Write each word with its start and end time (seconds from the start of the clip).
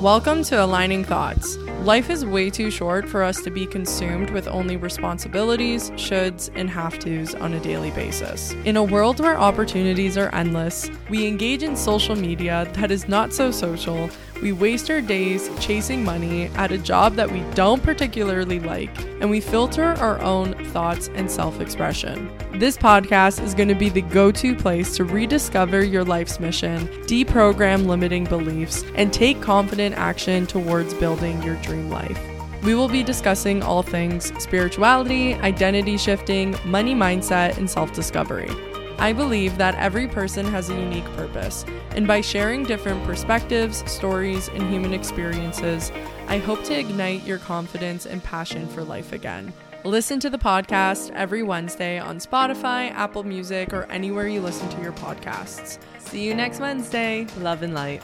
Welcome 0.00 0.44
to 0.44 0.64
Aligning 0.64 1.04
Thoughts. 1.04 1.58
Life 1.82 2.08
is 2.08 2.24
way 2.24 2.48
too 2.48 2.70
short 2.70 3.06
for 3.06 3.22
us 3.22 3.42
to 3.42 3.50
be 3.50 3.66
consumed 3.66 4.30
with 4.30 4.48
only 4.48 4.78
responsibilities, 4.78 5.90
shoulds, 5.90 6.50
and 6.54 6.70
have 6.70 6.98
tos 6.98 7.34
on 7.34 7.52
a 7.52 7.60
daily 7.60 7.90
basis. 7.90 8.52
In 8.64 8.78
a 8.78 8.82
world 8.82 9.20
where 9.20 9.38
opportunities 9.38 10.16
are 10.16 10.34
endless, 10.34 10.88
we 11.10 11.26
engage 11.26 11.62
in 11.62 11.76
social 11.76 12.16
media 12.16 12.66
that 12.76 12.90
is 12.90 13.08
not 13.08 13.34
so 13.34 13.50
social. 13.50 14.08
We 14.42 14.52
waste 14.52 14.90
our 14.90 15.02
days 15.02 15.50
chasing 15.60 16.02
money 16.02 16.46
at 16.54 16.72
a 16.72 16.78
job 16.78 17.14
that 17.16 17.30
we 17.30 17.40
don't 17.54 17.82
particularly 17.82 18.58
like, 18.58 18.96
and 19.20 19.28
we 19.28 19.40
filter 19.40 19.84
our 19.84 20.18
own 20.22 20.54
thoughts 20.66 21.08
and 21.14 21.30
self 21.30 21.60
expression. 21.60 22.30
This 22.54 22.76
podcast 22.76 23.42
is 23.44 23.54
going 23.54 23.68
to 23.68 23.74
be 23.74 23.90
the 23.90 24.00
go 24.00 24.32
to 24.32 24.54
place 24.54 24.96
to 24.96 25.04
rediscover 25.04 25.84
your 25.84 26.04
life's 26.04 26.40
mission, 26.40 26.86
deprogram 27.04 27.86
limiting 27.86 28.24
beliefs, 28.24 28.82
and 28.94 29.12
take 29.12 29.42
confident 29.42 29.94
action 29.96 30.46
towards 30.46 30.94
building 30.94 31.42
your 31.42 31.56
dream 31.56 31.90
life. 31.90 32.18
We 32.62 32.74
will 32.74 32.88
be 32.88 33.02
discussing 33.02 33.62
all 33.62 33.82
things 33.82 34.32
spirituality, 34.42 35.34
identity 35.34 35.98
shifting, 35.98 36.56
money 36.64 36.94
mindset, 36.94 37.58
and 37.58 37.68
self 37.68 37.92
discovery. 37.92 38.50
I 39.00 39.14
believe 39.14 39.56
that 39.56 39.74
every 39.76 40.06
person 40.06 40.44
has 40.46 40.68
a 40.68 40.74
unique 40.74 41.10
purpose, 41.16 41.64
and 41.92 42.06
by 42.06 42.20
sharing 42.20 42.64
different 42.64 43.02
perspectives, 43.04 43.82
stories, 43.90 44.48
and 44.48 44.70
human 44.70 44.92
experiences, 44.92 45.90
I 46.28 46.36
hope 46.36 46.62
to 46.64 46.78
ignite 46.78 47.24
your 47.24 47.38
confidence 47.38 48.04
and 48.04 48.22
passion 48.22 48.68
for 48.68 48.84
life 48.84 49.14
again. 49.14 49.54
Listen 49.84 50.20
to 50.20 50.28
the 50.28 50.36
podcast 50.36 51.10
every 51.12 51.42
Wednesday 51.42 51.98
on 51.98 52.18
Spotify, 52.18 52.90
Apple 52.90 53.24
Music, 53.24 53.72
or 53.72 53.84
anywhere 53.84 54.28
you 54.28 54.42
listen 54.42 54.68
to 54.68 54.82
your 54.82 54.92
podcasts. 54.92 55.78
See 55.98 56.22
you 56.22 56.34
next 56.34 56.60
Wednesday. 56.60 57.26
Love 57.38 57.62
and 57.62 57.72
light. 57.72 58.02